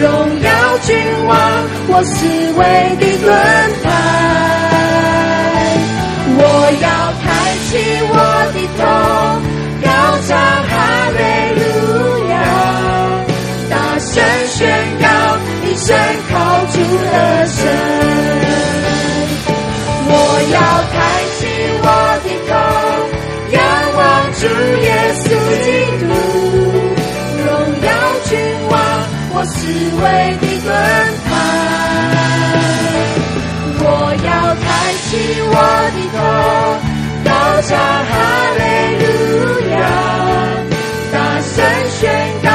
[0.00, 0.04] 荣
[0.40, 0.48] 耀
[0.86, 0.88] 君
[1.26, 1.30] 王，
[1.88, 2.16] 我思
[2.56, 2.60] 维
[2.96, 3.26] 的盾
[3.82, 3.84] 牌。
[6.38, 6.40] 我
[6.80, 6.84] 要
[7.22, 7.24] 抬
[7.68, 7.70] 起
[8.08, 8.14] 我
[8.54, 8.80] 的头，
[9.84, 9.86] 高
[10.26, 10.30] 唱
[10.70, 10.72] 哈
[11.12, 11.20] 利
[11.60, 11.62] 路
[12.30, 12.34] 亚，
[13.68, 14.08] 大声
[14.48, 14.58] 宣
[15.02, 15.04] 告，
[15.62, 15.86] 你身
[16.30, 16.34] 靠
[16.72, 16.74] 主
[17.04, 18.15] 的神。
[24.38, 25.24] 主耶稣
[25.64, 25.66] 基
[25.98, 26.04] 督，
[27.46, 27.48] 荣
[27.80, 27.88] 耀
[28.24, 28.30] 君
[28.68, 28.74] 王，
[29.32, 29.56] 我思
[29.96, 30.02] 维
[30.42, 30.68] 的盾
[31.24, 31.28] 牌。
[33.78, 33.84] 我
[34.24, 34.28] 要
[34.60, 34.64] 抬
[35.06, 35.08] 起
[35.48, 35.54] 我
[35.96, 36.18] 的头，
[37.24, 37.28] 高
[37.62, 37.70] 唱
[38.04, 38.12] 哈
[38.58, 38.60] 利
[39.00, 39.04] 路
[39.70, 39.74] 亚，
[41.12, 41.54] 大声
[41.98, 42.02] 宣
[42.42, 42.46] 告，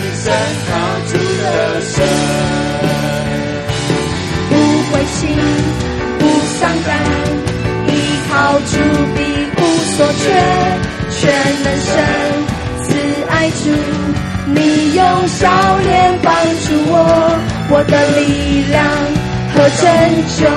[0.00, 0.24] 你身
[0.68, 0.70] 靠
[1.08, 1.10] 主
[1.40, 1.44] 的
[1.80, 1.96] 神，
[4.50, 4.52] 不
[4.90, 5.20] 灰心，
[6.18, 6.20] 不
[6.58, 6.90] 丧胆。
[8.32, 8.72] 靠主
[9.14, 9.18] 必
[9.58, 9.60] 无
[9.94, 10.24] 所缺，
[11.22, 11.30] 全
[11.62, 11.94] 能神
[12.82, 12.90] 慈
[13.30, 13.70] 爱主，
[14.46, 17.38] 你用笑脸帮助我，
[17.70, 18.82] 我的力量
[19.54, 19.86] 和拯
[20.34, 20.50] 救，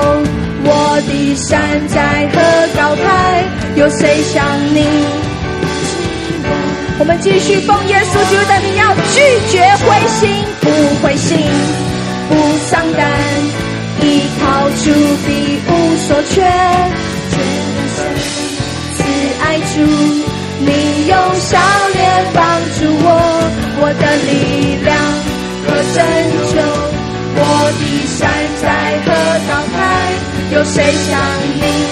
[0.63, 2.41] 我的山寨和
[2.75, 3.45] 高台，
[3.75, 4.43] 有谁像
[4.73, 4.81] 你？
[6.97, 10.65] 我们继续奉耶稣基督的名，要拒绝灰心，不
[11.03, 11.37] 灰心，
[12.27, 12.33] 不
[12.65, 13.05] 丧胆，
[14.01, 14.89] 依靠主
[15.27, 16.41] 必无所缺。
[17.29, 17.37] 全
[17.75, 18.01] 能神
[18.95, 19.03] 慈
[19.43, 19.75] 爱主，
[20.59, 21.57] 你用笑
[21.93, 22.43] 脸帮
[22.75, 23.07] 助我，
[23.81, 24.95] 我的力量
[25.65, 25.97] 和拯
[26.51, 26.55] 救，
[27.37, 27.39] 我
[27.79, 28.17] 的山
[28.61, 28.63] 寨
[29.05, 29.07] 和
[29.47, 29.77] 高台，
[30.51, 30.75] 有谁
[31.09, 31.11] 像
[31.55, 31.84] 你？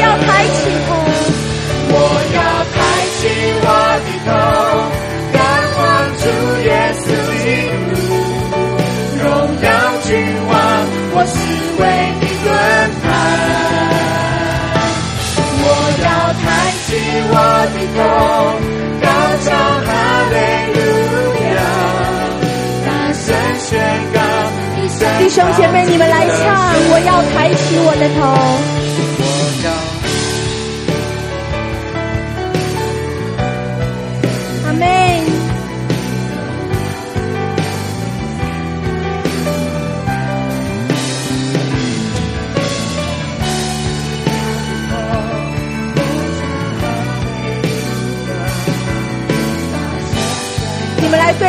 [0.00, 0.90] 要抬起头，
[1.88, 1.96] 我
[2.34, 2.38] 要
[2.72, 2.76] 抬
[3.18, 3.20] 起
[3.62, 3.66] 我
[4.04, 4.30] 的头，
[5.34, 5.40] 仰
[5.78, 5.80] 望
[6.18, 6.24] 主
[6.64, 6.68] 耶
[7.02, 7.04] 稣
[7.42, 7.44] 基
[7.92, 7.96] 督，
[9.22, 9.24] 荣
[9.62, 9.66] 耀
[10.02, 10.10] 君
[10.48, 10.52] 王，
[11.14, 11.34] 我思
[11.78, 11.82] 维
[12.20, 12.46] 的盾
[13.02, 13.04] 牌。
[16.32, 16.46] 抬
[16.86, 16.88] 起
[17.28, 17.34] 我
[17.72, 18.00] 的头，
[19.02, 19.06] 高
[19.44, 19.46] 唱
[19.84, 19.88] 哈
[20.32, 20.34] 利
[20.72, 20.80] 路
[21.54, 21.60] 亚，
[22.86, 23.22] 大声
[23.60, 23.68] 宣
[24.14, 24.16] 告。
[25.18, 26.40] 弟兄姐妹，你们来唱，
[26.90, 28.20] 我要抬起我的头。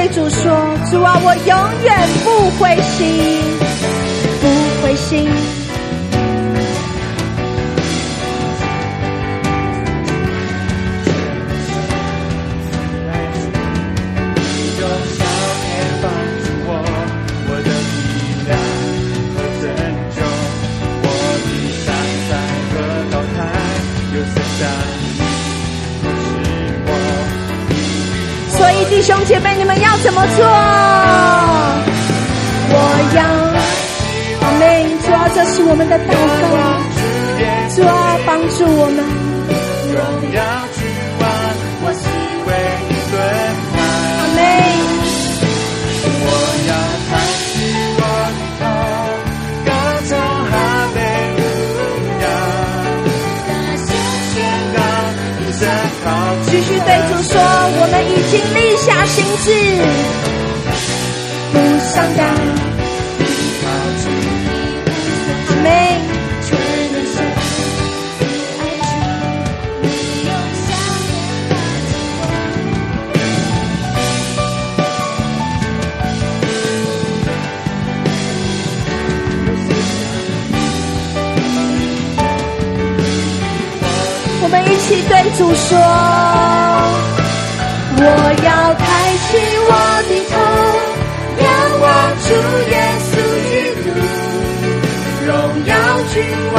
[0.05, 0.51] 对主说
[0.91, 3.39] ：“主啊，我永远不灰心，
[4.41, 5.29] 不灰心。”
[28.63, 30.45] 所以弟兄姐妹，你们要怎么做？
[32.69, 32.77] 我
[33.13, 33.21] 要，
[34.39, 34.61] 阿门。
[35.03, 36.47] 主啊，这是我们的祷告。
[37.75, 39.03] 主啊，帮助我们。
[58.33, 59.47] 我们已经立下心志，
[61.51, 61.55] 不
[61.93, 62.19] 丧胆。
[63.61, 63.67] 阿
[65.61, 65.65] 门。
[84.65, 85.77] 一起对主说，
[88.05, 88.09] 我
[88.43, 88.83] 要抬
[89.23, 89.31] 起
[89.69, 89.71] 我
[90.09, 90.35] 的头，
[91.41, 91.45] 仰
[91.81, 91.85] 望
[92.19, 92.27] 主
[92.69, 92.75] 耶
[93.07, 93.11] 稣
[93.49, 93.51] 基
[93.83, 93.85] 督，
[95.25, 95.31] 荣
[95.65, 95.71] 耀
[96.13, 96.15] 君
[96.53, 96.57] 王，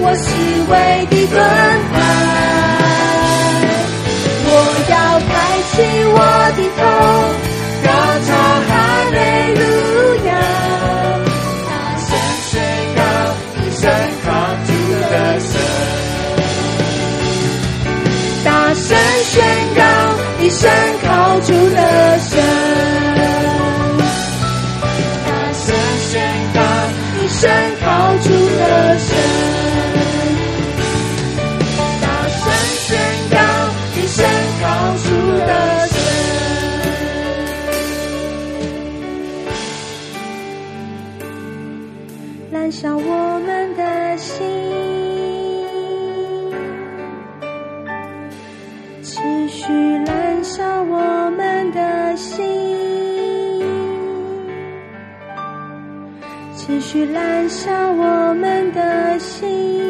[0.00, 0.26] 我是
[0.68, 0.72] 唯
[1.10, 1.38] 一的盾
[1.92, 1.94] 牌。
[4.46, 4.54] 我
[4.90, 4.94] 要
[5.30, 5.32] 抬
[5.70, 5.72] 起
[6.12, 6.18] 我
[6.56, 6.80] 的头。
[20.60, 20.70] 山
[21.02, 22.59] 靠住的山。
[56.92, 59.89] 去燃烧我们的心。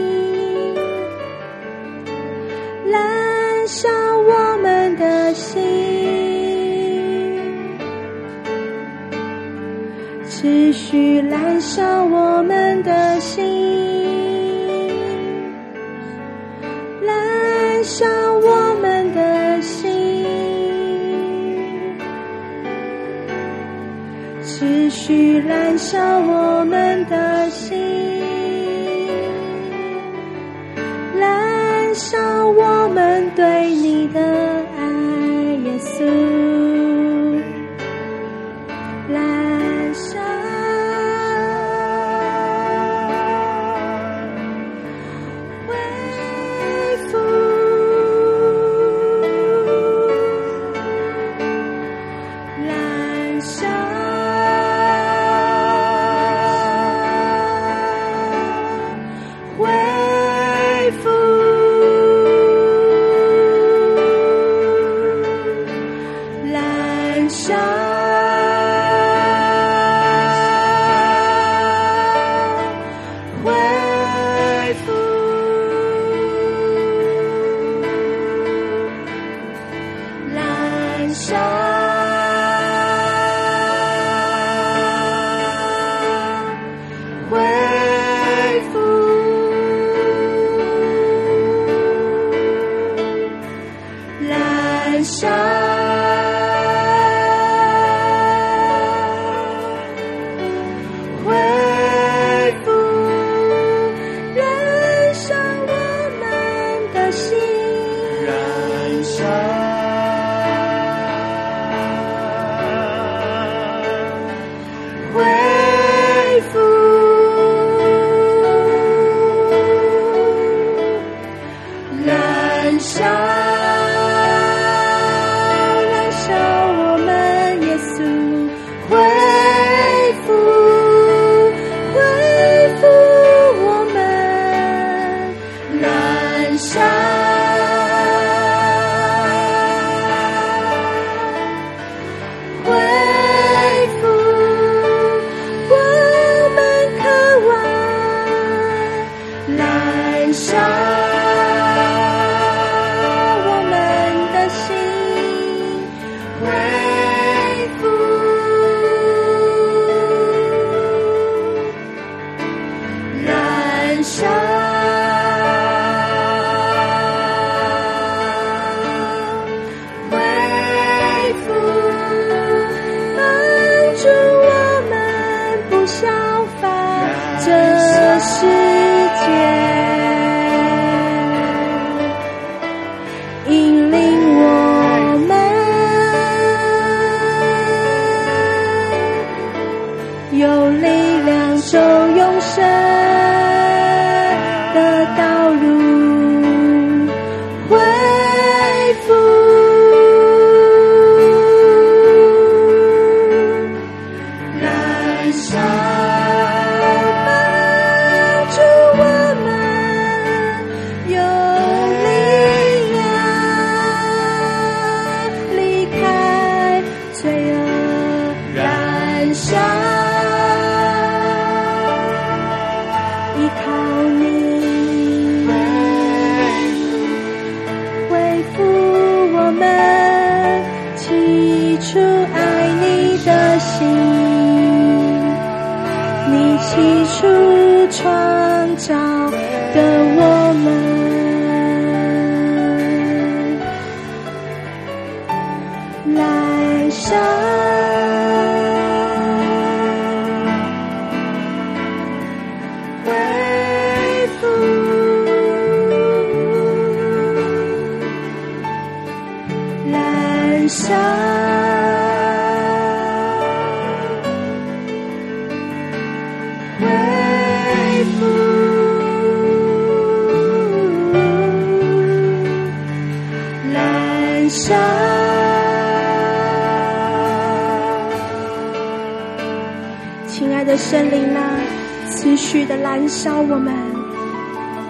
[282.90, 283.72] 燃烧我们，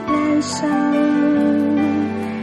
[0.09, 0.67] 燃烧，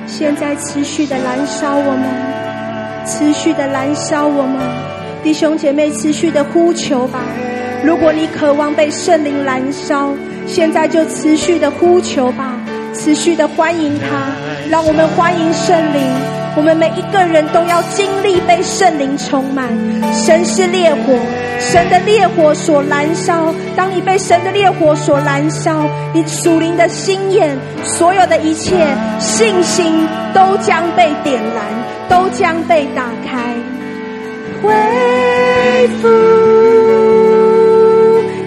[0.06, 4.62] 现在持续的燃烧我们，持续的燃烧我们，
[5.24, 7.22] 弟兄姐妹持续的呼求吧。
[7.84, 10.14] 如果你渴望被圣灵燃烧，
[10.46, 12.54] 现在就持续的呼求吧，
[12.94, 14.28] 持续的欢迎他，
[14.70, 16.00] 让我们欢迎圣灵。
[16.56, 19.68] 我们每一个人都要经历被圣灵充满。
[20.14, 21.18] 神是烈火，
[21.60, 23.54] 神的烈火所燃烧。
[23.76, 28.86] 当你被神的烈火所燃烧，你属灵的心眼，所有的一切
[29.20, 31.64] 信心都将被点燃，
[32.10, 33.54] 都将被打开，
[34.62, 36.08] 恢复。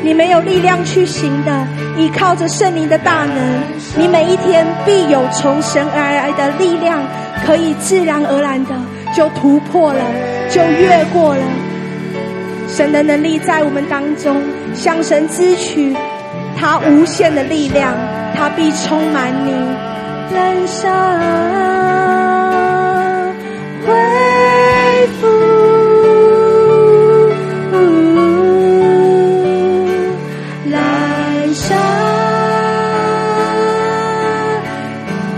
[0.02, 3.60] 你没有力量去行的，依靠着圣灵的大能，
[3.96, 7.00] 你每一天必有从神而来的力量，
[7.46, 8.70] 可以自然而然的
[9.14, 10.00] 就突破了，
[10.50, 11.42] 就越过了。
[12.72, 14.40] 神的能力在我们当中，
[14.74, 15.94] 向神支取
[16.56, 17.94] 他无限的力量，
[18.34, 19.52] 他必充满你，
[20.34, 20.88] 燃烧。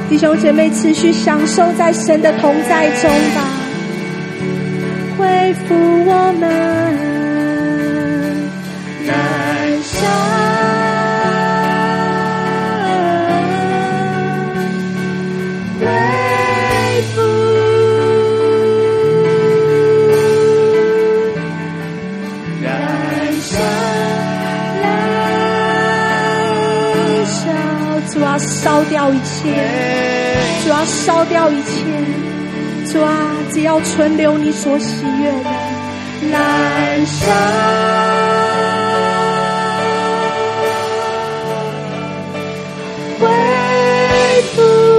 [0.09, 3.43] 弟兄姐妹，持续享受在神的同在中吧，
[5.19, 7.12] 恢复我们
[10.13, 10.19] 烧，
[15.81, 15.87] 恢
[17.15, 17.17] 复
[22.63, 22.67] 燃
[23.41, 23.53] 烧，
[27.27, 27.43] 烧，
[28.13, 29.31] 主啊，烧掉一切。
[30.63, 31.71] 主要烧掉一切，
[32.93, 35.51] 主啊，只要存留你所喜悦的，
[36.31, 38.52] 燃烧。
[43.23, 44.92] 回不。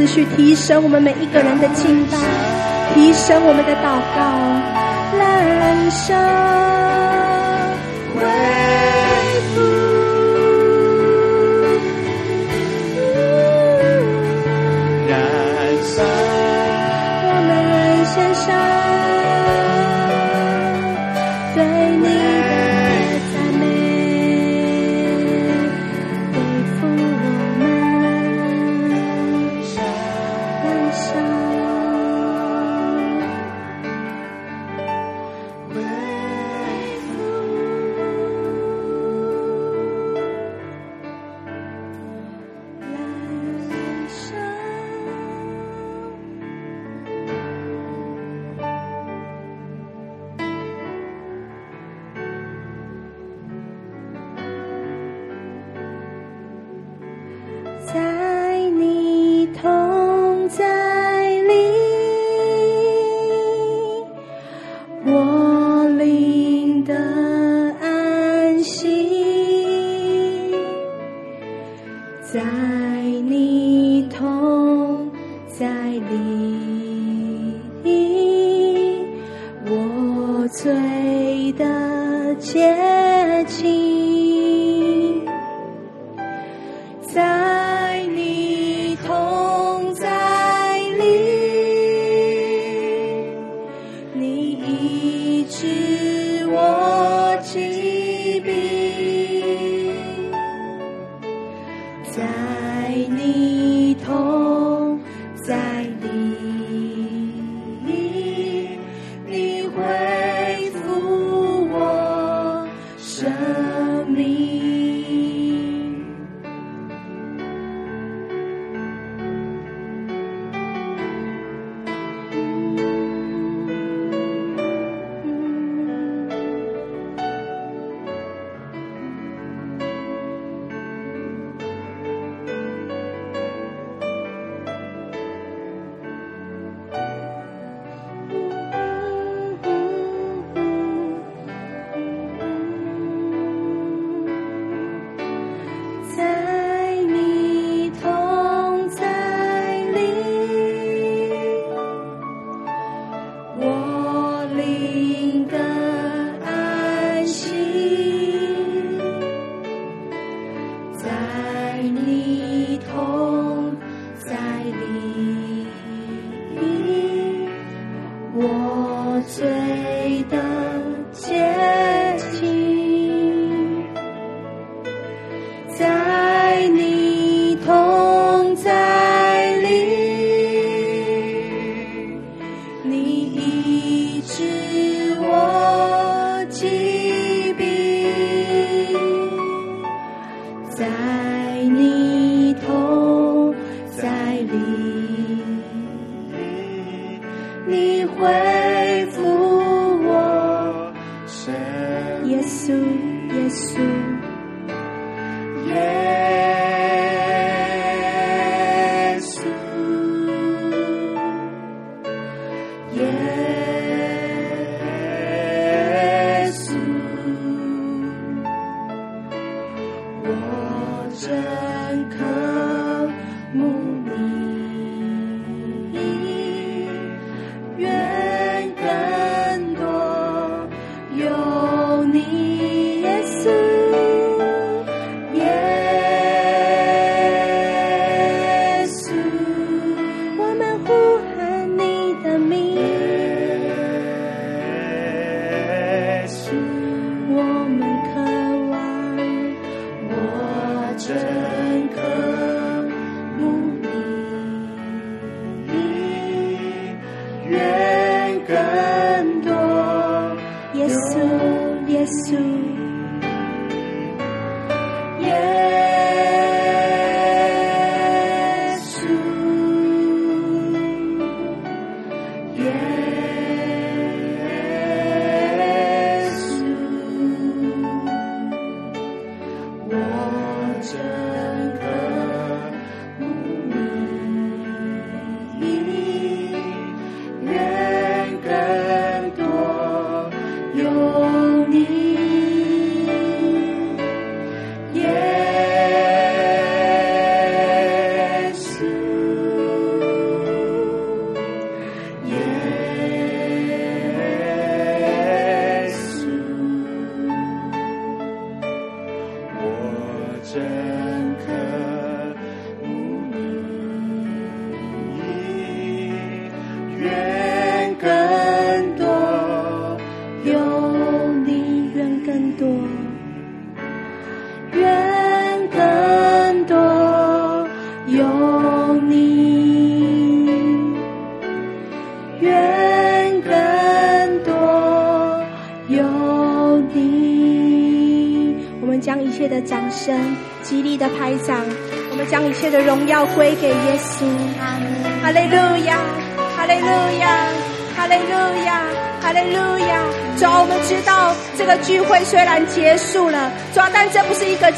[0.00, 2.16] 持续提升我们每一个人的敬拜，
[2.94, 6.79] 提升我们的祷告，燃烧。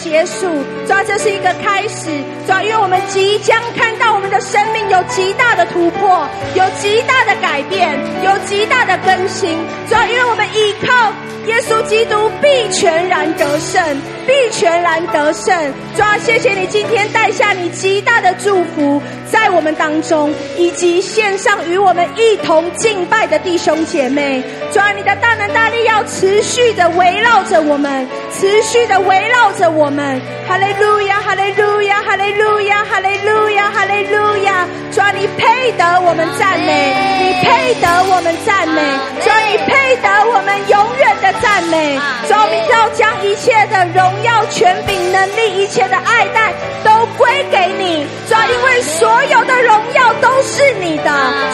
[0.03, 0.49] 结束，
[0.85, 2.11] 主要，这是一个开始。
[2.45, 6.27] 主要，因为我们即将看到我们的生命有极大的突破，
[6.57, 9.57] 有极大的改变，有极大的更新。
[9.89, 11.13] 主要，因为我们依靠
[11.47, 13.81] 耶稣基督，必全然得胜，
[14.27, 15.55] 必全然得胜。
[15.97, 19.01] 主啊，谢谢你今天带下你极大的祝福
[19.31, 24.43] 在我们当中，以及线上与我们一同敬拜的弟兄姐妹。
[24.73, 30.21] 主啊，你的大能大力要持续的围绕着我们，持续的围绕着我们。
[30.49, 34.67] 哈利路亚，哈利路亚，哈利路亚，哈利路亚，哈利路亚。
[34.91, 38.83] 主啊，你配得我们赞美，你配得我们赞美。
[39.25, 41.99] 主啊，你配得我们永远的赞美。
[42.29, 46.53] 主啊，我们要将一切的荣耀、权柄、能力、一切的爱戴
[46.85, 48.07] 都归给你。
[48.29, 51.11] 主啊，因为所有的荣耀都是你的，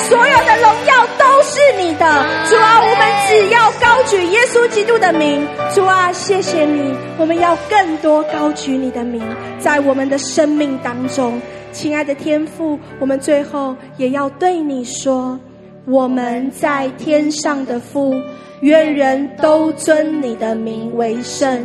[0.09, 2.07] 所有的荣耀都是你的。
[2.49, 5.47] 主啊，我们只要高举耶稣基督的名。
[5.75, 9.23] 主啊，谢谢你，我们要更多高举你的名，
[9.59, 11.41] 在我们的生命当中。
[11.73, 15.39] 亲爱的天父，我们最后也要对你说：
[15.87, 18.15] 我们在天上的父，
[18.61, 21.65] 愿人都尊你的名为圣，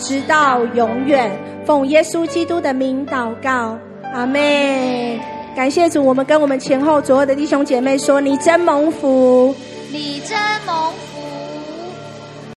[0.00, 1.30] 直到永远。
[1.64, 3.78] 奉耶稣基督的名祷告，
[4.12, 5.20] 阿妹。
[5.54, 9.54] 感谢主，我们跟我们前后左右的弟兄姐妹说：你真蒙福，
[9.92, 10.36] 你真
[10.66, 11.19] 蒙福。